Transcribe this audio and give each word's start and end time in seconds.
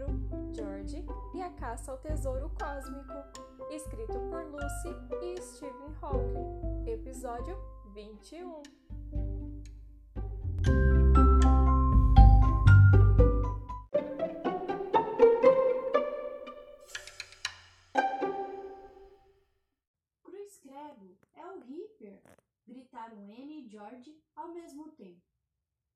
livro 0.00 0.54
George 0.54 1.04
e 1.34 1.42
a 1.42 1.50
Caça 1.50 1.92
ao 1.92 1.98
Tesouro 1.98 2.50
Cósmico, 2.58 3.12
escrito 3.70 4.14
por 4.30 4.44
Lucy 4.46 4.88
e 5.22 5.40
Stephen 5.42 5.94
Hawking, 6.00 6.90
episódio 6.90 7.56
21. 7.92 8.62
Cruz 20.22 20.58
credo, 20.60 21.18
é 21.34 21.46
o 21.46 21.60
Ripper! 21.60 22.22
gritaram 22.66 23.18
Anne 23.18 23.66
e 23.66 23.68
George 23.68 24.16
ao 24.34 24.48
mesmo 24.48 24.90
tempo. 24.92 25.20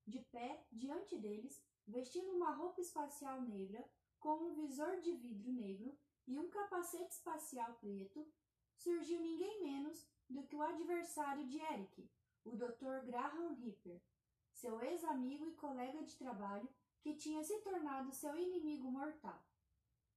De 0.07 0.21
pé, 0.31 0.67
diante 0.71 1.17
deles, 1.17 1.63
vestindo 1.87 2.33
uma 2.33 2.51
roupa 2.51 2.81
espacial 2.81 3.41
negra, 3.43 3.83
com 4.25 4.37
um 4.37 4.55
visor 4.55 5.03
de 5.03 5.13
vidro 5.13 5.53
negro 5.53 5.95
e 6.27 6.39
um 6.39 6.49
capacete 6.49 7.13
espacial 7.13 7.75
preto, 7.75 8.27
surgiu 8.75 9.21
ninguém 9.21 9.63
menos 9.63 10.09
do 10.31 10.43
que 10.45 10.57
o 10.57 10.63
adversário 10.63 11.47
de 11.47 11.61
Eric, 11.61 12.09
o 12.43 12.53
Dr. 12.53 13.05
Graham 13.05 13.53
Ripper, 13.53 14.01
seu 14.51 14.81
ex-amigo 14.81 15.47
e 15.47 15.53
colega 15.57 16.03
de 16.03 16.17
trabalho 16.17 16.67
que 17.03 17.15
tinha 17.15 17.45
se 17.45 17.61
tornado 17.61 18.15
seu 18.15 18.35
inimigo 18.39 18.91
mortal. 18.91 19.45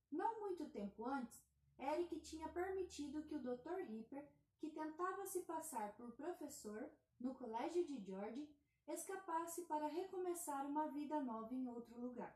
Não 0.10 0.40
muito 0.40 0.70
tempo 0.70 1.06
antes, 1.06 1.44
Eric 1.78 2.18
tinha 2.22 2.48
permitido 2.48 3.24
que 3.24 3.36
o 3.36 3.42
Dr. 3.42 3.82
Ripper, 3.90 4.26
que 4.58 4.70
tentava 4.70 5.26
se 5.26 5.42
passar 5.42 5.92
por 5.98 6.14
professor 6.14 6.90
no 7.20 7.36
colégio 7.36 7.84
de 7.84 8.00
George, 8.06 8.50
escapasse 8.88 9.64
para 9.64 9.88
recomeçar 9.88 10.66
uma 10.66 10.88
vida 10.88 11.22
nova 11.22 11.54
em 11.54 11.68
outro 11.68 12.00
lugar. 12.00 12.34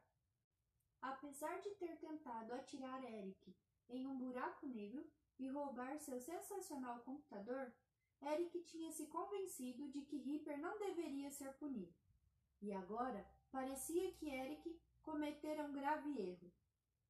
Apesar 1.01 1.59
de 1.61 1.71
ter 1.71 1.97
tentado 1.97 2.53
atirar 2.53 3.03
Eric 3.03 3.55
em 3.89 4.05
um 4.05 4.17
buraco 4.17 4.67
negro 4.67 5.09
e 5.39 5.47
roubar 5.49 5.97
seu 5.99 6.19
sensacional 6.19 6.99
computador, 6.99 7.73
Eric 8.21 8.61
tinha 8.63 8.91
se 8.91 9.07
convencido 9.07 9.89
de 9.89 10.03
que 10.03 10.17
Ripper 10.17 10.59
não 10.59 10.77
deveria 10.77 11.31
ser 11.31 11.51
punido. 11.53 11.93
E 12.61 12.71
agora 12.71 13.27
parecia 13.51 14.11
que 14.13 14.29
Eric 14.29 14.79
cometera 15.01 15.63
um 15.63 15.73
grave 15.73 16.21
erro. 16.21 16.51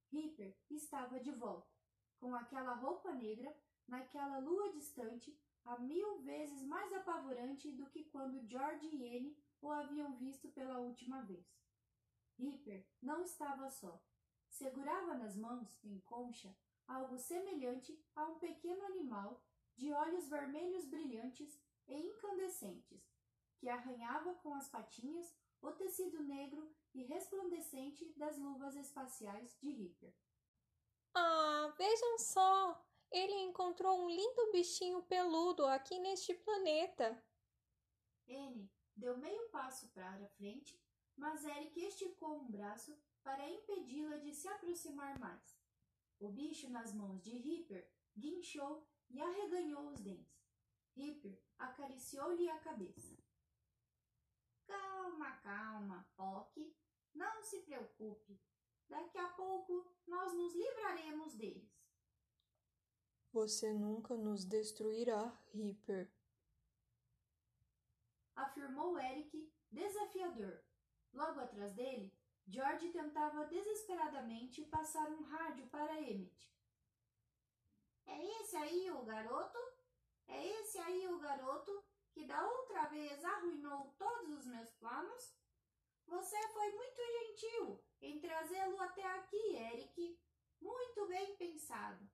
Ripper 0.10 0.56
estava 0.70 1.20
de 1.20 1.32
volta, 1.32 1.70
com 2.18 2.34
aquela 2.34 2.74
roupa 2.74 3.14
negra, 3.14 3.54
naquela 3.88 4.40
lua 4.40 4.72
distante, 4.72 5.38
a 5.66 5.78
mil 5.78 6.20
vezes 6.20 6.64
mais 6.64 6.92
apavorante 6.94 7.70
do 7.72 7.86
que 7.88 8.06
quando 8.06 8.48
George 8.48 8.88
e 8.88 9.18
Anne 9.18 9.38
o 9.62 9.70
haviam 9.70 10.16
visto 10.16 10.48
pela 10.50 10.80
última 10.80 11.22
vez. 11.24 11.61
Ripper 12.42 12.84
não 13.00 13.22
estava 13.22 13.70
só. 13.70 14.02
Segurava 14.50 15.14
nas 15.14 15.36
mãos, 15.36 15.80
em 15.84 16.00
concha, 16.00 16.56
algo 16.88 17.18
semelhante 17.18 17.98
a 18.16 18.26
um 18.26 18.40
pequeno 18.40 18.84
animal 18.86 19.42
de 19.76 19.94
olhos 19.94 20.28
vermelhos 20.28 20.86
brilhantes 20.86 21.62
e 21.88 21.96
incandescentes, 21.96 23.08
que 23.58 23.70
arranhava 23.70 24.34
com 24.36 24.54
as 24.56 24.68
patinhas 24.68 25.34
o 25.62 25.72
tecido 25.72 26.24
negro 26.24 26.76
e 26.94 27.04
resplandecente 27.04 28.12
das 28.18 28.38
luvas 28.38 28.76
espaciais 28.76 29.56
de 29.62 29.72
Ripper. 29.72 30.14
Ah, 31.14 31.74
vejam 31.78 32.18
só! 32.18 32.86
Ele 33.12 33.36
encontrou 33.44 34.04
um 34.04 34.10
lindo 34.10 34.52
bichinho 34.52 35.04
peludo 35.04 35.66
aqui 35.66 36.00
neste 36.00 36.34
planeta. 36.34 37.22
N 38.26 38.70
deu 38.96 39.18
meio 39.18 39.50
passo 39.50 39.88
para 39.90 40.10
a 40.10 40.30
frente, 40.30 40.80
mas 41.22 41.46
Eric 41.46 41.80
esticou 41.80 42.40
um 42.40 42.50
braço 42.50 42.98
para 43.22 43.48
impedi-la 43.48 44.18
de 44.18 44.34
se 44.34 44.48
aproximar 44.48 45.20
mais. 45.20 45.56
O 46.20 46.30
bicho 46.30 46.68
nas 46.68 46.96
mãos 46.96 47.22
de 47.22 47.38
Ripper 47.38 47.88
guinchou 48.18 48.90
e 49.08 49.22
arreganhou 49.22 49.88
os 49.90 50.00
dentes. 50.00 50.50
Ripper 50.96 51.40
acariciou-lhe 51.60 52.50
a 52.50 52.58
cabeça. 52.62 53.16
Calma, 54.66 55.38
calma, 55.44 56.10
Pock. 56.16 56.76
Não 57.14 57.44
se 57.44 57.60
preocupe. 57.60 58.42
Daqui 58.90 59.20
a 59.20 59.30
pouco 59.30 59.86
nós 60.08 60.34
nos 60.34 60.56
livraremos 60.56 61.36
deles. 61.36 61.72
Você 63.32 63.72
nunca 63.72 64.18
nos 64.18 64.44
destruirá, 64.44 65.40
Ripper, 65.54 66.12
afirmou 68.36 69.00
Eric, 69.00 69.54
desafiador. 69.72 70.71
Logo 71.14 71.40
atrás 71.40 71.74
dele, 71.74 72.14
George 72.48 72.90
tentava 72.90 73.46
desesperadamente 73.46 74.66
passar 74.66 75.10
um 75.10 75.24
rádio 75.24 75.68
para 75.68 76.02
Emmett. 76.02 76.52
É 78.06 78.42
esse 78.42 78.56
aí 78.58 78.92
o 78.92 79.04
garoto? 79.04 79.58
É 80.28 80.46
esse 80.60 80.78
aí 80.80 81.08
o 81.08 81.20
garoto 81.20 81.84
que 82.12 82.26
da 82.26 82.46
outra 82.46 82.88
vez 82.88 83.24
arruinou 83.24 83.94
todos 83.98 84.40
os 84.40 84.46
meus 84.46 84.70
planos? 84.74 85.34
Você 86.08 86.38
foi 86.50 86.72
muito 86.72 87.02
gentil 87.02 87.84
em 88.02 88.20
trazê-lo 88.20 88.80
até 88.82 89.06
aqui, 89.18 89.56
Eric. 89.56 90.20
Muito 90.60 91.08
bem 91.08 91.36
pensado. 91.38 92.10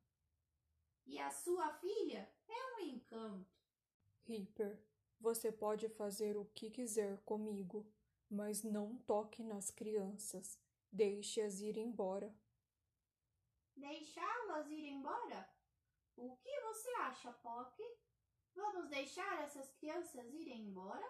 E 1.05 1.19
a 1.19 1.31
sua 1.31 1.73
filha 1.75 2.31
é 2.47 2.75
um 2.75 2.79
encanto. 2.79 3.57
Ripper, 4.23 4.79
você 5.19 5.51
pode 5.51 5.89
fazer 5.89 6.37
o 6.37 6.45
que 6.45 6.69
quiser 6.69 7.17
comigo, 7.23 7.89
mas 8.29 8.63
não 8.63 8.97
toque 8.99 9.43
nas 9.43 9.71
crianças. 9.71 10.59
Deixe-as 10.91 11.59
ir 11.59 11.77
embora. 11.77 12.33
Deixá-las 13.75 14.69
ir 14.69 14.85
embora? 14.85 15.49
O 16.15 16.35
que 16.37 16.61
você 16.61 16.89
acha, 16.95 17.31
Pock? 17.31 17.83
Vamos 18.55 18.89
deixar 18.89 19.43
essas 19.43 19.71
crianças 19.73 20.33
irem 20.33 20.61
embora? 20.61 21.07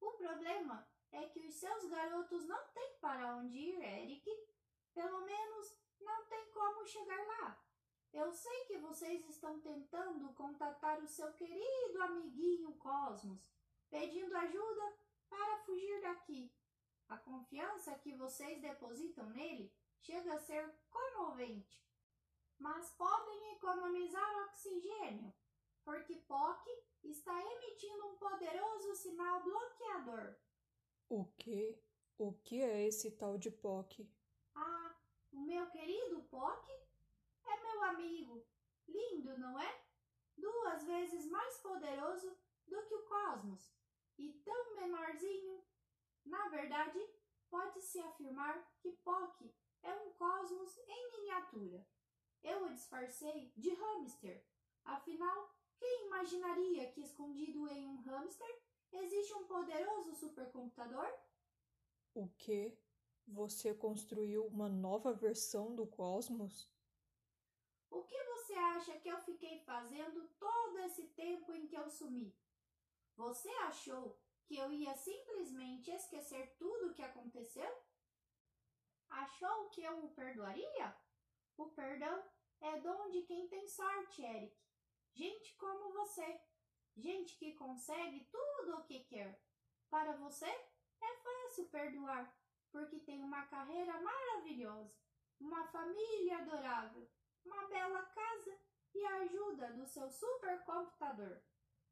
O 0.00 0.12
problema 0.12 0.86
é 1.10 1.26
que 1.28 1.40
os 1.40 1.54
seus 1.54 1.86
garotos 1.86 2.46
não 2.46 2.62
têm 2.74 2.98
para 3.00 3.36
onde 3.36 3.56
ir, 3.56 3.80
Eric. 3.80 4.30
Pelo 4.92 5.22
menos 5.24 5.74
não 6.00 6.26
tem 6.26 6.52
como 6.52 6.86
chegar 6.86 7.26
lá. 7.26 7.62
Eu 8.12 8.30
sei 8.32 8.64
que 8.66 8.78
vocês 8.78 9.26
estão 9.28 9.60
tentando 9.60 10.32
contatar 10.34 11.02
o 11.02 11.08
seu 11.08 11.32
querido 11.32 12.02
amiguinho 12.02 12.74
Cosmos, 12.76 13.50
pedindo 13.90 14.36
ajuda 14.36 14.96
para 15.28 15.58
fugir 15.64 16.00
daqui. 16.00 16.52
A 17.08 17.16
confiança 17.18 17.98
que 17.98 18.14
vocês 18.14 18.60
depositam 18.60 19.28
nele 19.30 19.72
chega 20.00 20.34
a 20.34 20.38
ser 20.40 20.74
comovente. 20.90 21.84
Mas 22.58 22.90
podem 22.92 23.52
economizar 23.54 24.48
oxigênio, 24.48 25.32
porque 25.84 26.16
POC 26.16 26.70
está 27.04 27.38
emitindo 27.40 28.06
um 28.06 28.16
poderoso 28.16 28.94
sinal 28.94 29.42
bloqueador. 29.42 30.36
O 31.08 31.26
que? 31.38 31.80
O 32.18 32.32
que 32.32 32.62
é 32.62 32.86
esse 32.86 33.12
tal 33.12 33.38
de 33.38 33.50
POC? 33.50 34.10
Ah, 34.54 34.96
o 35.32 35.40
meu 35.40 35.70
querido 35.70 36.22
POC 36.24 36.70
é 37.46 37.62
meu 37.62 37.84
amigo. 37.84 38.44
Lindo, 38.88 39.38
não 39.38 39.60
é? 39.60 39.84
Duas 40.36 40.84
vezes 40.84 41.26
mais 41.30 41.58
poderoso 41.58 42.36
do 42.66 42.82
que 42.84 42.94
o 42.94 43.04
cosmos 43.04 43.76
e 44.18 44.32
tão 44.44 44.76
menorzinho. 44.76 45.64
Na 46.24 46.48
verdade, 46.48 46.98
pode-se 47.48 47.98
afirmar 48.00 48.66
que 48.80 48.92
POC 49.04 49.54
é 49.82 49.94
um 49.94 50.12
cosmos 50.14 50.76
em 50.88 51.12
miniatura. 51.12 51.86
Eu 52.42 52.66
o 52.66 52.72
disfarcei 52.72 53.52
de 53.56 53.70
hamster. 53.70 54.44
Afinal, 54.84 55.54
quem 55.78 56.06
imaginaria 56.06 56.90
que 56.92 57.00
escondido 57.00 57.68
em 57.68 57.86
um 57.86 58.00
hamster 58.02 58.62
existe 58.92 59.34
um 59.34 59.46
poderoso 59.46 60.14
supercomputador? 60.14 61.12
O 62.14 62.28
que? 62.38 62.78
Você 63.26 63.74
construiu 63.74 64.46
uma 64.46 64.68
nova 64.68 65.12
versão 65.12 65.74
do 65.74 65.86
cosmos? 65.86 66.70
O 67.90 68.02
que 68.04 68.24
você 68.24 68.54
acha 68.54 68.98
que 68.98 69.08
eu 69.08 69.18
fiquei 69.20 69.58
fazendo 69.60 70.28
todo 70.38 70.78
esse 70.80 71.08
tempo 71.08 71.52
em 71.52 71.66
que 71.66 71.76
eu 71.76 71.88
sumi? 71.88 72.34
Você 73.16 73.48
achou 73.68 74.20
que 74.44 74.56
eu 74.58 74.70
ia 74.70 74.94
simplesmente 74.94 75.90
esquecer 75.90 76.54
tudo 76.58 76.90
o 76.90 76.94
que 76.94 77.02
aconteceu? 77.02 77.70
Achou 79.08 79.70
que 79.70 79.82
eu 79.82 80.04
o 80.04 80.14
perdoaria? 80.14 80.96
O 81.56 81.70
perdão 81.70 82.22
é 82.60 82.78
dom 82.80 83.10
de 83.10 83.22
quem 83.22 83.48
tem 83.48 83.66
sorte, 83.66 84.22
Eric. 84.22 84.54
Gente 85.14 85.56
como 85.56 85.94
você. 85.94 86.40
Gente 86.94 87.36
que 87.38 87.54
consegue 87.54 88.28
tudo 88.30 88.76
o 88.76 88.84
que 88.84 89.04
quer. 89.04 89.40
Para 89.88 90.16
você 90.16 90.46
é 90.46 91.16
fácil 91.16 91.68
perdoar, 91.70 92.34
porque 92.70 93.00
tem 93.00 93.22
uma 93.22 93.46
carreira 93.46 93.98
maravilhosa, 94.00 94.94
uma 95.40 95.66
família 95.68 96.38
adorável, 96.38 97.10
uma 97.44 97.66
bela 97.68 98.02
casa 98.02 98.58
e 98.94 99.06
a 99.06 99.16
ajuda 99.22 99.72
do 99.72 99.86
seu 99.86 100.10
supercomputador. 100.10 101.40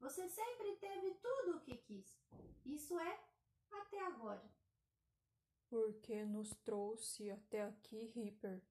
Você 0.04 0.28
sempre 0.28 0.76
teve 0.76 1.14
tudo 1.14 1.56
o 1.56 1.60
que 1.62 1.78
quis. 1.78 2.20
Isso 2.62 2.98
é, 2.98 3.24
até 3.70 3.98
agora. 4.00 4.44
Porque 5.70 6.26
nos 6.26 6.50
trouxe 6.56 7.30
até 7.30 7.62
aqui, 7.62 8.04
Ripper? 8.14 8.62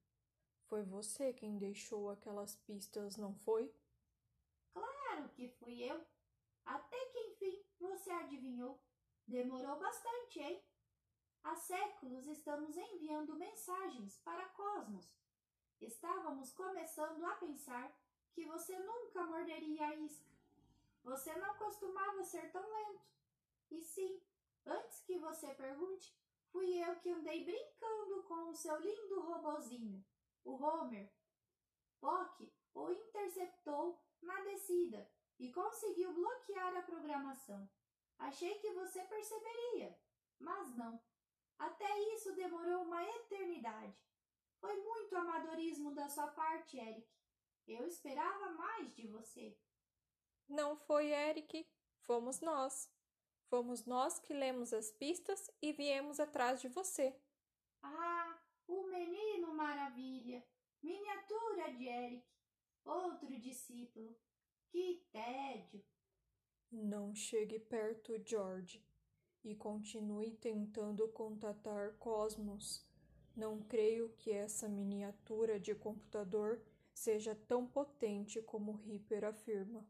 Foi 0.68 0.84
você 0.84 1.32
quem 1.32 1.58
deixou 1.58 2.08
aquelas 2.08 2.54
pistas, 2.54 3.16
não 3.16 3.34
foi? 3.34 3.74
Claro 4.72 5.28
que 5.30 5.48
fui 5.48 5.82
eu. 5.82 6.06
Até 6.64 7.04
que 7.06 7.18
enfim 7.18 7.64
você 7.80 8.12
adivinhou. 8.12 8.80
Demorou 9.26 9.76
bastante, 9.80 10.38
hein? 10.38 10.62
Há 11.42 11.56
séculos 11.56 12.28
estamos 12.28 12.76
enviando 12.76 13.34
mensagens 13.34 14.18
para 14.18 14.50
Cosmos. 14.50 15.12
Estávamos 15.80 16.52
começando 16.52 17.24
a 17.24 17.34
pensar 17.34 17.92
que 18.32 18.46
você 18.46 18.78
nunca 18.78 19.26
morderia 19.26 19.88
a 19.88 19.96
isca. 19.96 20.33
Você 21.04 21.34
não 21.36 21.54
costumava 21.56 22.24
ser 22.24 22.50
tão 22.50 22.66
lento. 22.68 23.06
E 23.70 23.82
sim, 23.82 24.22
antes 24.64 25.00
que 25.02 25.18
você 25.18 25.54
pergunte, 25.54 26.16
fui 26.50 26.82
eu 26.82 26.96
que 27.00 27.10
andei 27.10 27.44
brincando 27.44 28.22
com 28.24 28.48
o 28.48 28.54
seu 28.54 28.76
lindo 28.80 29.20
robozinho, 29.20 30.04
o 30.44 30.54
Homer. 30.54 31.12
Pock 32.00 32.52
o 32.74 32.90
interceptou 32.90 34.02
na 34.22 34.40
descida 34.42 35.08
e 35.38 35.52
conseguiu 35.52 36.12
bloquear 36.12 36.76
a 36.76 36.82
programação. 36.82 37.68
Achei 38.18 38.58
que 38.58 38.72
você 38.72 39.02
perceberia, 39.04 39.98
mas 40.38 40.74
não. 40.76 41.00
Até 41.58 41.98
isso 42.14 42.34
demorou 42.34 42.84
uma 42.84 43.02
eternidade. 43.04 43.96
Foi 44.58 44.74
muito 44.82 45.16
amadorismo 45.16 45.94
da 45.94 46.08
sua 46.08 46.28
parte, 46.28 46.78
Eric. 46.78 47.06
Eu 47.66 47.86
esperava 47.86 48.50
mais 48.52 48.94
de 48.94 49.06
você. 49.08 49.58
Não 50.48 50.76
foi 50.76 51.10
Eric, 51.10 51.66
fomos 52.02 52.40
nós. 52.40 52.90
Fomos 53.48 53.84
nós 53.84 54.18
que 54.18 54.34
lemos 54.34 54.72
as 54.72 54.90
pistas 54.90 55.50
e 55.62 55.72
viemos 55.72 56.18
atrás 56.18 56.60
de 56.60 56.68
você. 56.68 57.14
Ah, 57.82 58.38
o 58.66 58.86
menino 58.88 59.54
maravilha! 59.54 60.44
Miniatura 60.82 61.72
de 61.72 61.86
Eric, 61.86 62.26
outro 62.84 63.38
discípulo. 63.40 64.14
Que 64.70 65.06
tédio! 65.12 65.84
Não 66.70 67.14
chegue 67.14 67.58
perto, 67.58 68.20
George, 68.26 68.84
e 69.44 69.54
continue 69.54 70.32
tentando 70.32 71.08
contatar 71.08 71.96
Cosmos. 71.98 72.84
Não 73.36 73.62
creio 73.62 74.10
que 74.16 74.32
essa 74.32 74.68
miniatura 74.68 75.58
de 75.58 75.74
computador 75.74 76.60
seja 76.92 77.34
tão 77.34 77.66
potente 77.66 78.42
como 78.42 78.72
Ripper 78.72 79.24
afirma. 79.24 79.86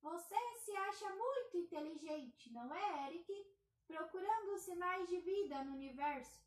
Você 0.00 0.36
se 0.64 0.72
acha 0.72 1.10
muito 1.14 1.56
inteligente, 1.56 2.52
não 2.52 2.72
é, 2.74 3.08
Eric? 3.08 3.46
Procurando 3.86 4.58
sinais 4.58 5.08
de 5.08 5.18
vida 5.20 5.64
no 5.64 5.72
universo. 5.72 6.40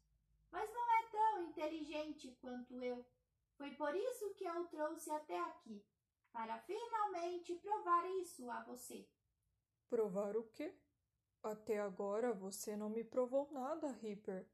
Mas 0.51 0.69
não 0.73 0.91
é 0.99 1.09
tão 1.09 1.43
inteligente 1.43 2.37
quanto 2.41 2.81
eu. 2.81 3.05
Foi 3.57 3.71
por 3.71 3.95
isso 3.95 4.33
que 4.35 4.45
eu 4.45 4.61
o 4.61 4.67
trouxe 4.67 5.11
até 5.11 5.39
aqui 5.39 5.85
para 6.31 6.57
finalmente 6.59 7.55
provar 7.55 8.05
isso 8.21 8.49
a 8.49 8.63
você. 8.63 9.07
Provar 9.89 10.37
o 10.37 10.43
quê? 10.43 10.73
Até 11.43 11.79
agora 11.79 12.33
você 12.33 12.75
não 12.77 12.89
me 12.89 13.03
provou 13.03 13.51
nada, 13.51 13.91
Ripper. 13.91 14.47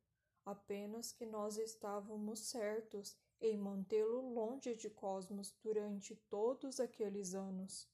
Apenas 0.45 1.11
que 1.11 1.25
nós 1.25 1.57
estávamos 1.57 2.49
certos 2.49 3.15
em 3.39 3.57
mantê-lo 3.57 4.33
longe 4.33 4.75
de 4.75 4.89
Cosmos 4.89 5.51
durante 5.61 6.15
todos 6.15 6.79
aqueles 6.79 7.33
anos 7.35 7.87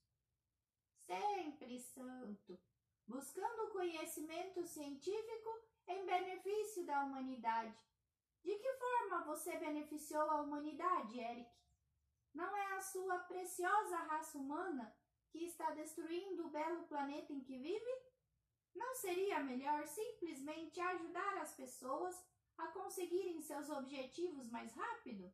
sempre 1.13 1.79
santo, 1.79 2.59
buscando 3.05 3.71
conhecimento 3.71 4.65
científico 4.65 5.49
em 5.87 6.05
benefício 6.05 6.85
da 6.85 7.03
humanidade. 7.03 7.77
De 8.43 8.57
que 8.57 8.73
forma 8.73 9.25
você 9.25 9.57
beneficiou 9.57 10.29
a 10.29 10.41
humanidade, 10.41 11.19
Eric? 11.19 11.49
Não 12.33 12.57
é 12.57 12.73
a 12.73 12.81
sua 12.81 13.19
preciosa 13.19 13.97
raça 13.97 14.37
humana 14.37 14.93
que 15.29 15.45
está 15.45 15.71
destruindo 15.71 16.47
o 16.47 16.49
belo 16.49 16.87
planeta 16.87 17.31
em 17.31 17.41
que 17.41 17.57
vive? 17.57 17.93
Não 18.75 18.95
seria 18.95 19.39
melhor 19.39 19.85
simplesmente 19.87 20.79
ajudar 20.81 21.37
as 21.37 21.53
pessoas 21.53 22.15
a 22.57 22.67
conseguirem 22.67 23.41
seus 23.41 23.69
objetivos 23.69 24.49
mais 24.49 24.73
rápido? 24.73 25.31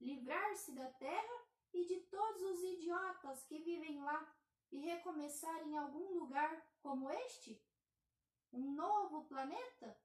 Livrar-se 0.00 0.72
da 0.72 0.90
Terra 0.92 1.48
e 1.72 1.84
de 1.84 2.00
todos 2.02 2.42
os 2.42 2.62
idiotas 2.62 3.44
que 3.44 3.58
vivem 3.58 4.00
lá 4.02 4.32
e 4.72 4.78
recomeçar 4.78 5.62
em 5.68 5.76
algum 5.76 6.18
lugar 6.18 6.66
como 6.80 7.10
este? 7.10 7.62
Um 8.50 8.72
novo 8.72 9.24
planeta? 9.26 9.96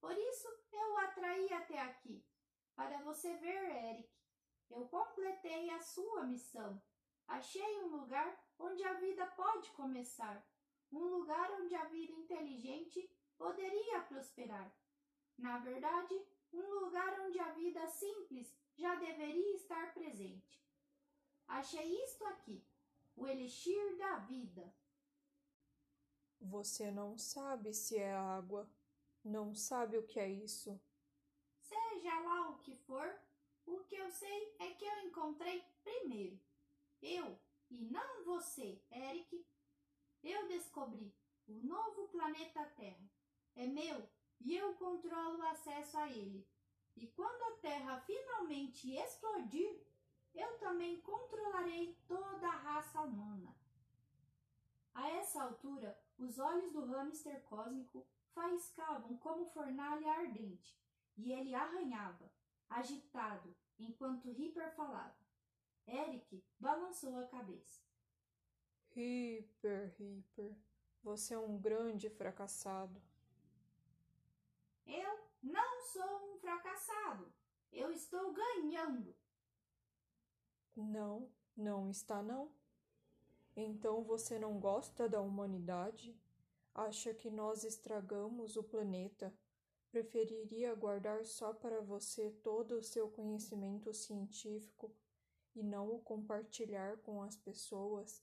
Por 0.00 0.16
isso 0.16 0.48
eu 0.72 0.94
o 0.94 0.98
atraí 0.98 1.52
até 1.52 1.78
aqui, 1.78 2.24
para 2.74 2.98
você 3.02 3.36
ver, 3.36 3.90
Eric. 3.90 4.10
Eu 4.70 4.88
completei 4.88 5.68
a 5.70 5.80
sua 5.80 6.24
missão. 6.24 6.82
Achei 7.28 7.82
um 7.82 7.88
lugar 7.88 8.42
onde 8.58 8.82
a 8.84 8.94
vida 8.94 9.26
pode 9.26 9.70
começar, 9.72 10.44
um 10.90 11.04
lugar 11.04 11.50
onde 11.60 11.74
a 11.74 11.84
vida 11.84 12.12
inteligente 12.12 13.08
poderia 13.36 14.00
prosperar. 14.02 14.74
Na 15.36 15.58
verdade, 15.58 16.14
um 16.52 16.80
lugar 16.80 17.20
onde 17.20 17.38
a 17.38 17.52
vida 17.52 17.86
simples 17.86 18.52
já 18.76 18.94
deveria 18.94 19.54
estar 19.54 19.92
presente. 19.92 20.64
Achei 21.46 22.02
isto 22.04 22.24
aqui 22.26 22.64
o 23.16 23.26
elixir 23.26 23.96
da 23.98 24.18
vida. 24.18 24.72
Você 26.40 26.90
não 26.90 27.18
sabe 27.18 27.74
se 27.74 27.98
é 27.98 28.14
água, 28.14 28.68
não 29.22 29.54
sabe 29.54 29.98
o 29.98 30.06
que 30.06 30.18
é 30.18 30.28
isso. 30.28 30.80
Seja 31.60 32.18
lá 32.20 32.50
o 32.50 32.58
que 32.58 32.74
for, 32.76 33.20
o 33.66 33.80
que 33.84 33.96
eu 33.96 34.10
sei 34.10 34.56
é 34.58 34.70
que 34.74 34.84
eu 34.84 35.00
encontrei 35.06 35.62
primeiro. 35.84 36.40
Eu, 37.02 37.38
e 37.70 37.82
não 37.84 38.24
você, 38.24 38.80
Eric. 38.90 39.46
Eu 40.22 40.48
descobri 40.48 41.14
o 41.46 41.54
novo 41.66 42.08
planeta 42.08 42.64
Terra. 42.76 43.10
É 43.54 43.66
meu 43.66 44.08
e 44.40 44.56
eu 44.56 44.74
controlo 44.74 45.38
o 45.38 45.46
acesso 45.46 45.98
a 45.98 46.08
ele. 46.10 46.46
E 46.96 47.06
quando 47.08 47.42
a 47.42 47.58
Terra 47.58 48.00
finalmente 48.00 48.94
explodir, 48.94 49.80
eu 50.34 50.58
também 50.58 51.00
controlarei 51.00 51.96
toda 52.06 52.48
a 52.48 52.56
raça 52.56 53.00
humana. 53.00 53.54
A 54.94 55.08
essa 55.10 55.42
altura, 55.42 55.98
os 56.18 56.38
olhos 56.38 56.72
do 56.72 56.84
hamster 56.84 57.42
cósmico 57.44 58.06
faiscavam 58.34 59.16
como 59.18 59.46
fornalha 59.46 60.12
ardente, 60.12 60.78
e 61.16 61.32
ele 61.32 61.54
arranhava, 61.54 62.30
agitado, 62.68 63.54
enquanto 63.78 64.32
Ripper 64.32 64.74
falava. 64.74 65.16
Eric 65.86 66.42
balançou 66.58 67.18
a 67.18 67.26
cabeça. 67.26 67.82
Ripper, 68.90 69.94
Ripper, 69.98 70.56
você 71.02 71.34
é 71.34 71.38
um 71.38 71.58
grande 71.58 72.10
fracassado. 72.10 73.00
Eu 74.86 75.20
não 75.42 75.80
sou 75.80 76.34
um 76.34 76.38
fracassado. 76.38 77.32
Eu 77.72 77.92
estou 77.92 78.32
ganhando. 78.32 79.14
Não, 80.76 81.28
não 81.56 81.90
está 81.90 82.22
não. 82.22 82.50
Então 83.56 84.02
você 84.02 84.38
não 84.38 84.58
gosta 84.58 85.08
da 85.08 85.20
humanidade? 85.20 86.16
Acha 86.74 87.12
que 87.12 87.28
nós 87.30 87.64
estragamos 87.64 88.56
o 88.56 88.62
planeta? 88.62 89.34
Preferiria 89.90 90.74
guardar 90.74 91.24
só 91.26 91.52
para 91.52 91.80
você 91.80 92.30
todo 92.42 92.76
o 92.76 92.82
seu 92.82 93.10
conhecimento 93.10 93.92
científico 93.92 94.94
e 95.54 95.62
não 95.62 95.96
o 95.96 96.00
compartilhar 96.00 96.98
com 96.98 97.20
as 97.20 97.36
pessoas 97.36 98.22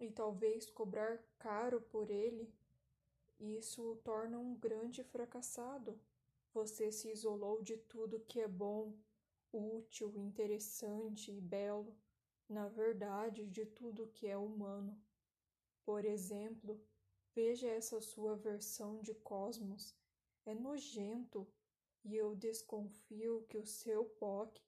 e 0.00 0.10
talvez 0.10 0.68
cobrar 0.68 1.22
caro 1.38 1.80
por 1.80 2.10
ele? 2.10 2.52
Isso 3.38 3.92
o 3.92 3.96
torna 3.96 4.38
um 4.38 4.56
grande 4.56 5.04
fracassado. 5.04 5.98
Você 6.52 6.90
se 6.90 7.10
isolou 7.10 7.62
de 7.62 7.76
tudo 7.76 8.24
que 8.26 8.40
é 8.40 8.48
bom 8.48 8.92
útil, 9.56 10.12
interessante 10.16 11.32
e 11.32 11.40
belo, 11.40 11.96
na 12.48 12.68
verdade, 12.68 13.46
de 13.46 13.66
tudo 13.66 14.12
que 14.12 14.26
é 14.26 14.36
humano. 14.36 15.00
Por 15.84 16.04
exemplo, 16.04 16.84
veja 17.34 17.68
essa 17.68 18.00
sua 18.00 18.36
versão 18.36 19.00
de 19.00 19.14
cosmos. 19.14 19.96
É 20.44 20.54
nojento 20.54 21.46
e 22.04 22.14
eu 22.14 22.36
desconfio 22.36 23.44
que 23.48 23.58
o 23.58 23.66
seu 23.66 24.04
POC 24.04 24.62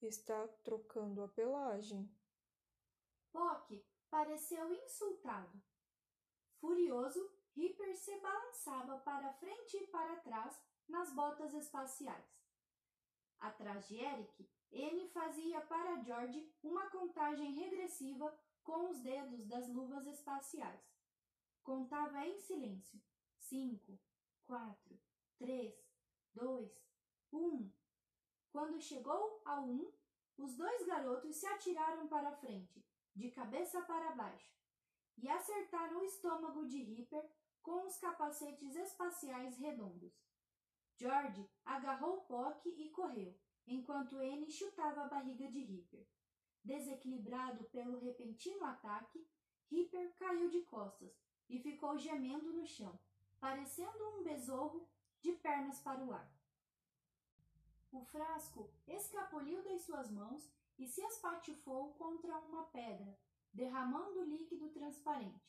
está 0.00 0.48
trocando 0.64 1.22
a 1.22 1.28
pelagem. 1.28 2.10
POC 3.30 3.84
pareceu 4.08 4.72
insultado. 4.72 5.62
Furioso, 6.60 7.30
Ripper 7.54 7.96
se 7.96 8.18
balançava 8.20 8.98
para 8.98 9.32
frente 9.34 9.76
e 9.76 9.86
para 9.88 10.16
trás 10.20 10.58
nas 10.88 11.12
botas 11.12 11.52
espaciais. 11.54 12.38
Atrás 13.40 13.86
de 13.88 13.96
Eric, 13.96 14.48
N 14.70 15.08
fazia 15.10 15.60
para 15.62 16.02
George 16.02 16.52
uma 16.62 16.90
contagem 16.90 17.52
regressiva 17.52 18.36
com 18.62 18.90
os 18.90 19.00
dedos 19.00 19.46
das 19.46 19.68
luvas 19.68 20.06
espaciais. 20.06 20.80
Contava 21.62 22.26
em 22.26 22.38
silêncio. 22.38 23.00
Cinco, 23.38 23.98
quatro, 24.44 24.98
três, 25.38 25.74
dois, 26.34 26.70
um. 27.32 27.70
Quando 28.50 28.80
chegou 28.80 29.40
ao 29.44 29.64
um, 29.64 29.92
os 30.36 30.56
dois 30.56 30.86
garotos 30.86 31.36
se 31.36 31.46
atiraram 31.46 32.08
para 32.08 32.28
a 32.28 32.36
frente, 32.36 32.84
de 33.14 33.30
cabeça 33.30 33.82
para 33.82 34.14
baixo, 34.14 34.54
e 35.16 35.28
acertaram 35.28 36.00
o 36.00 36.04
estômago 36.04 36.66
de 36.66 36.82
Ripper 36.82 37.28
com 37.62 37.86
os 37.86 37.98
capacetes 37.98 38.74
espaciais 38.76 39.56
redondos. 39.58 40.12
George 40.98 41.48
agarrou 41.64 42.22
Pock 42.22 42.68
e 42.68 42.90
correu, 42.90 43.32
enquanto 43.68 44.20
N 44.20 44.50
chutava 44.50 45.02
a 45.02 45.08
barriga 45.08 45.48
de 45.48 45.60
Ripper. 45.60 46.04
Desequilibrado 46.64 47.62
pelo 47.66 48.00
repentino 48.00 48.64
ataque, 48.64 49.24
Ripper 49.70 50.12
caiu 50.16 50.50
de 50.50 50.62
costas 50.62 51.16
e 51.48 51.60
ficou 51.60 51.96
gemendo 51.96 52.52
no 52.52 52.66
chão, 52.66 52.98
parecendo 53.38 54.08
um 54.08 54.24
besouro 54.24 54.88
de 55.20 55.32
pernas 55.34 55.78
para 55.78 56.02
o 56.02 56.12
ar. 56.12 56.28
O 57.92 58.02
frasco 58.02 58.68
escapuliu 58.88 59.62
das 59.62 59.82
suas 59.82 60.10
mãos 60.10 60.50
e 60.76 60.88
se 60.88 61.00
espatifou 61.02 61.94
contra 61.94 62.36
uma 62.40 62.64
pedra, 62.64 63.16
derramando 63.52 64.24
líquido 64.24 64.68
transparente. 64.70 65.48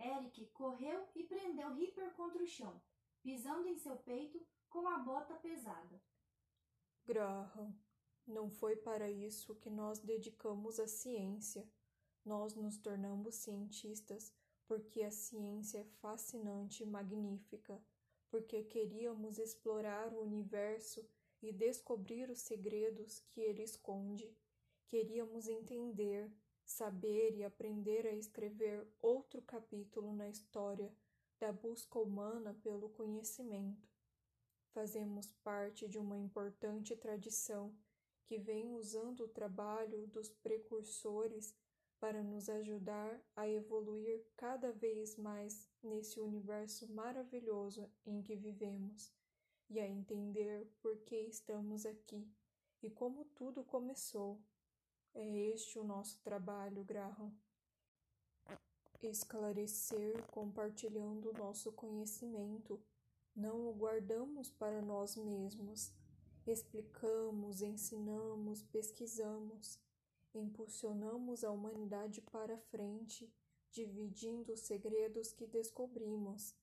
Eric 0.00 0.46
correu 0.46 1.06
e 1.14 1.24
prendeu 1.24 1.74
Ripper 1.74 2.10
contra 2.14 2.42
o 2.42 2.46
chão, 2.46 2.80
pisando 3.22 3.68
em 3.68 3.76
seu 3.76 3.96
peito 3.96 4.40
com 4.68 4.86
a 4.86 4.98
bota 4.98 5.34
pesada. 5.36 6.00
Graham, 7.04 7.74
não 8.26 8.50
foi 8.50 8.76
para 8.76 9.10
isso 9.10 9.54
que 9.56 9.70
nós 9.70 9.98
dedicamos 9.98 10.78
a 10.78 10.86
ciência. 10.86 11.66
Nós 12.24 12.54
nos 12.54 12.76
tornamos 12.76 13.36
cientistas 13.36 14.32
porque 14.66 15.02
a 15.02 15.10
ciência 15.10 15.78
é 15.78 15.84
fascinante 16.02 16.82
e 16.82 16.86
magnífica, 16.86 17.82
porque 18.28 18.62
queríamos 18.64 19.38
explorar 19.38 20.12
o 20.12 20.20
universo 20.20 21.08
e 21.40 21.50
descobrir 21.50 22.28
os 22.28 22.40
segredos 22.40 23.20
que 23.30 23.40
ele 23.40 23.62
esconde. 23.62 24.30
Queríamos 24.86 25.48
entender, 25.48 26.30
saber 26.64 27.34
e 27.34 27.44
aprender 27.44 28.06
a 28.06 28.12
escrever 28.12 28.86
outro 29.00 29.40
capítulo 29.40 30.12
na 30.12 30.28
história 30.28 30.94
da 31.38 31.52
busca 31.52 31.98
humana 31.98 32.54
pelo 32.62 32.88
conhecimento. 32.90 33.88
Fazemos 34.72 35.32
parte 35.42 35.88
de 35.88 35.98
uma 35.98 36.16
importante 36.16 36.96
tradição 36.96 37.74
que 38.26 38.38
vem 38.38 38.74
usando 38.74 39.20
o 39.20 39.28
trabalho 39.28 40.06
dos 40.08 40.28
precursores 40.28 41.54
para 41.98 42.22
nos 42.22 42.48
ajudar 42.48 43.20
a 43.34 43.48
evoluir 43.48 44.24
cada 44.36 44.70
vez 44.72 45.16
mais 45.16 45.68
nesse 45.82 46.20
universo 46.20 46.92
maravilhoso 46.92 47.90
em 48.06 48.22
que 48.22 48.36
vivemos 48.36 49.12
e 49.68 49.80
a 49.80 49.88
entender 49.88 50.70
por 50.80 50.98
que 50.98 51.16
estamos 51.16 51.84
aqui 51.84 52.30
e 52.82 52.90
como 52.90 53.24
tudo 53.24 53.64
começou. 53.64 54.40
É 55.14 55.26
este 55.26 55.78
o 55.78 55.84
nosso 55.84 56.20
trabalho, 56.22 56.84
Graham. 56.84 57.34
Esclarecer 59.00 60.26
compartilhando 60.26 61.32
nosso 61.32 61.70
conhecimento. 61.72 62.80
Não 63.34 63.68
o 63.68 63.72
guardamos 63.72 64.50
para 64.50 64.82
nós 64.82 65.16
mesmos. 65.16 65.92
Explicamos, 66.46 67.62
ensinamos, 67.62 68.62
pesquisamos. 68.62 69.78
Impulsionamos 70.34 71.44
a 71.44 71.50
humanidade 71.50 72.20
para 72.20 72.58
frente, 72.58 73.32
dividindo 73.70 74.52
os 74.52 74.60
segredos 74.60 75.32
que 75.32 75.46
descobrimos. 75.46 76.54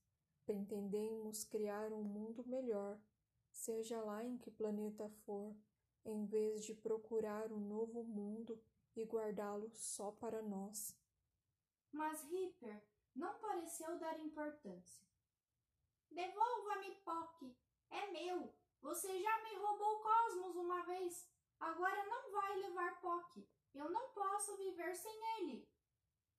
Pretendemos 0.44 1.44
criar 1.44 1.92
um 1.92 2.02
mundo 2.02 2.44
melhor, 2.46 3.00
seja 3.50 4.00
lá 4.02 4.24
em 4.24 4.36
que 4.38 4.50
planeta 4.50 5.08
for 5.24 5.56
em 6.06 6.24
vez 6.24 6.64
de 6.64 6.72
procurar 6.72 7.52
um 7.52 7.58
novo 7.58 8.04
mundo 8.04 8.58
e 8.94 9.04
guardá-lo 9.04 9.68
só 9.74 10.12
para 10.12 10.40
nós. 10.40 10.94
Mas 11.96 12.22
Ripper 12.24 12.86
não 13.14 13.38
pareceu 13.38 13.98
dar 13.98 14.20
importância. 14.20 15.02
Devolva-me, 16.10 16.94
Pock! 16.96 17.56
É 17.90 18.10
meu! 18.10 18.54
Você 18.82 19.18
já 19.18 19.42
me 19.42 19.56
roubou 19.56 19.96
o 19.96 20.02
cosmos 20.02 20.56
uma 20.56 20.84
vez. 20.84 21.26
Agora 21.58 22.04
não 22.04 22.32
vai 22.32 22.58
levar 22.58 23.00
Pock. 23.00 23.48
Eu 23.72 23.88
não 23.88 24.10
posso 24.10 24.58
viver 24.58 24.94
sem 24.94 25.38
ele. 25.38 25.66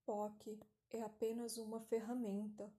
Pock 0.05 0.59
é 0.91 1.01
apenas 1.01 1.57
uma 1.57 1.81
ferramenta. 1.81 2.71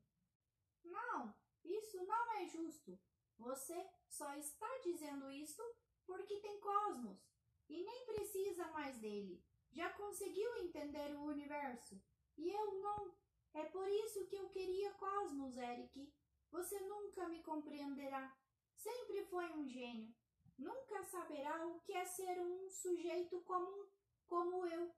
Não, 0.84 1.34
isso 1.64 2.06
não 2.06 2.32
é 2.34 2.46
justo. 2.46 2.96
Você 3.38 3.90
só 4.08 4.32
está 4.36 4.68
dizendo 4.84 5.28
isso 5.32 5.62
porque 6.06 6.38
tem 6.38 6.60
cosmos 6.60 7.28
e 7.68 7.82
nem 7.82 8.06
precisa 8.06 8.68
mais 8.68 8.96
dele. 8.98 9.44
Já 9.72 9.92
conseguiu 9.94 10.56
entender 10.58 11.16
o 11.16 11.24
universo 11.24 12.00
e 12.38 12.50
eu 12.50 12.80
não. 12.80 13.14
É 13.54 13.64
por 13.64 13.88
isso 13.88 14.26
que 14.26 14.36
eu 14.36 14.48
queria 14.50 14.92
cosmos, 14.94 15.56
Eric. 15.56 16.12
Você 16.50 16.80
nunca 16.80 17.28
me 17.28 17.42
compreenderá. 17.42 18.34
Sempre 18.76 19.24
foi 19.26 19.50
um 19.50 19.66
gênio. 19.66 20.14
Nunca 20.56 21.02
saberá 21.04 21.66
o 21.66 21.80
que 21.80 21.92
é 21.92 22.04
ser 22.04 22.40
um 22.40 22.70
sujeito 22.70 23.40
comum 23.42 23.86
como 24.26 24.66
eu. 24.66 24.94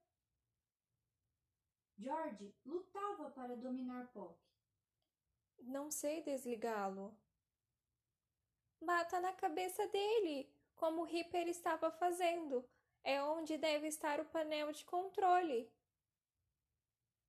George 1.98 2.54
lutava 2.64 3.30
para 3.30 3.56
dominar 3.56 4.10
Pock. 4.12 4.38
Não 5.58 5.90
sei 5.90 6.22
desligá-lo. 6.22 7.14
Bata 8.80 9.20
na 9.20 9.32
cabeça 9.34 9.86
dele 9.88 10.50
como 10.74 11.04
Ripper 11.04 11.46
estava 11.48 11.90
fazendo. 11.90 12.66
É 13.04 13.22
onde 13.22 13.58
deve 13.58 13.86
estar 13.86 14.18
o 14.18 14.24
painel 14.24 14.72
de 14.72 14.84
controle. 14.84 15.70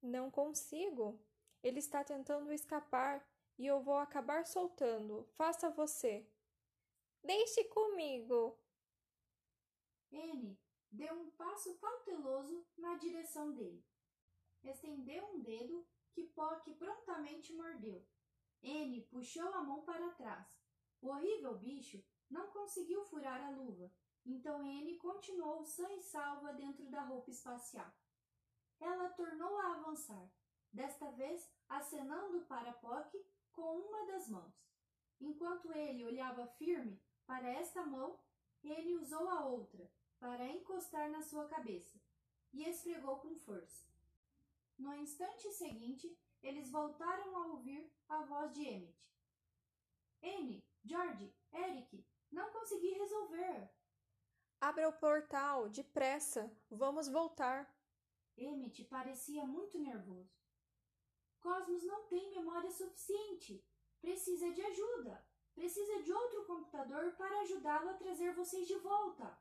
Não 0.01 0.31
consigo. 0.31 1.19
Ele 1.61 1.79
está 1.79 2.03
tentando 2.03 2.51
escapar 2.51 3.25
e 3.57 3.65
eu 3.67 3.81
vou 3.81 3.97
acabar 3.97 4.45
soltando. 4.45 5.27
Faça 5.35 5.69
você. 5.69 6.27
Deixe 7.23 7.63
comigo. 7.65 8.57
N 10.11 10.57
deu 10.91 11.13
um 11.13 11.29
passo 11.31 11.77
cauteloso 11.77 12.65
na 12.77 12.95
direção 12.95 13.53
dele. 13.53 13.85
Estendeu 14.63 15.25
um 15.27 15.39
dedo 15.41 15.87
que 16.11 16.23
Pock 16.23 16.73
prontamente 16.73 17.53
mordeu. 17.53 18.05
N 18.61 19.01
puxou 19.03 19.53
a 19.53 19.63
mão 19.63 19.83
para 19.83 20.11
trás. 20.11 20.47
O 21.01 21.09
horrível 21.09 21.57
bicho 21.57 22.03
não 22.29 22.47
conseguiu 22.47 23.03
furar 23.05 23.41
a 23.41 23.49
luva, 23.49 23.91
então 24.25 24.63
N 24.63 24.97
continuou 24.97 25.63
sã 25.63 25.91
e 25.93 26.01
salva 26.01 26.53
dentro 26.53 26.85
da 26.89 27.01
roupa 27.03 27.31
espacial. 27.31 27.91
Ela 28.81 29.09
tornou 29.09 29.57
a 29.59 29.75
avançar, 29.75 30.29
desta 30.73 31.09
vez 31.11 31.49
acenando 31.69 32.41
para 32.41 32.73
Pock 32.73 33.17
com 33.53 33.77
uma 33.77 34.07
das 34.07 34.27
mãos. 34.27 34.53
Enquanto 35.21 35.71
ele 35.71 36.03
olhava 36.03 36.47
firme 36.47 36.99
para 37.25 37.47
esta 37.47 37.85
mão, 37.85 38.19
ele 38.63 38.95
usou 38.95 39.29
a 39.29 39.45
outra 39.45 39.89
para 40.19 40.47
encostar 40.47 41.09
na 41.09 41.21
sua 41.21 41.47
cabeça 41.47 41.97
e 42.51 42.63
esfregou 42.67 43.17
com 43.19 43.35
força. 43.35 43.85
No 44.77 44.95
instante 44.95 45.51
seguinte, 45.51 46.17
eles 46.41 46.71
voltaram 46.71 47.37
a 47.37 47.47
ouvir 47.47 47.89
a 48.09 48.23
voz 48.23 48.51
de 48.53 48.67
Emmett. 48.67 48.99
N, 50.23 50.63
George, 50.83 51.33
Eric, 51.53 52.03
não 52.31 52.51
consegui 52.51 52.93
resolver. 52.93 53.69
Abra 54.59 54.89
o 54.89 54.93
portal, 54.93 55.69
depressa. 55.69 56.51
Vamos 56.69 57.07
voltar. 57.07 57.71
Emmett 58.37 58.83
parecia 58.85 59.45
muito 59.45 59.77
nervoso. 59.79 60.31
Cosmos 61.39 61.83
não 61.83 62.07
tem 62.07 62.31
memória 62.31 62.71
suficiente. 62.71 63.65
Precisa 63.99 64.51
de 64.51 64.61
ajuda. 64.61 65.25
Precisa 65.53 66.01
de 66.01 66.13
outro 66.13 66.45
computador 66.45 67.11
para 67.15 67.41
ajudá-lo 67.41 67.89
a 67.89 67.93
trazer 67.93 68.33
vocês 68.33 68.67
de 68.67 68.77
volta. 68.77 69.37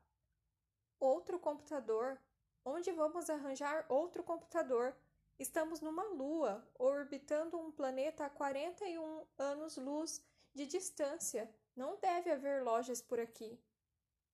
Outro 0.99 1.39
computador? 1.39 2.21
Onde 2.63 2.91
vamos 2.91 3.29
arranjar 3.29 3.85
outro 3.89 4.23
computador? 4.23 4.95
Estamos 5.39 5.81
numa 5.81 6.03
lua, 6.03 6.63
orbitando 6.77 7.57
um 7.57 7.71
planeta 7.71 8.25
a 8.25 8.29
41 8.29 9.25
anos-luz 9.37 10.23
de 10.53 10.67
distância. 10.67 11.51
Não 11.75 11.99
deve 11.99 12.29
haver 12.29 12.63
lojas 12.63 13.01
por 13.01 13.19
aqui. 13.19 13.59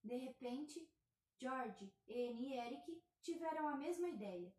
De 0.04 0.18
repente, 0.18 0.90
George, 1.40 1.94
Anne 2.10 2.50
e 2.50 2.58
Eric 2.58 3.04
tiveram 3.28 3.68
a 3.68 3.76
mesma 3.76 4.08
ideia. 4.08 4.50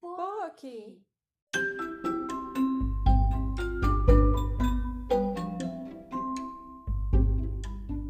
Pock! 0.00 1.02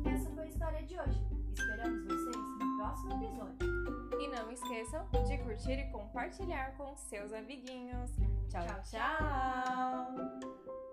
Essa 0.05 0.31
foi 0.35 0.45
a 0.45 0.49
história 0.49 0.83
de 0.83 1.01
hoje. 1.01 1.19
Esperamos 1.55 2.05
vocês 2.05 2.37
no 2.59 2.77
próximo 2.77 3.15
episódio. 3.15 3.71
E 4.21 4.29
não 4.29 4.53
esqueçam 4.53 5.09
de 5.27 5.39
curtir 5.39 5.79
e 5.79 5.91
compartilhar 5.91 6.77
com 6.77 6.95
seus 6.95 7.33
amiguinhos. 7.33 8.11
tchau. 8.51 8.67
tchau. 8.67 8.83
tchau. 8.85 10.90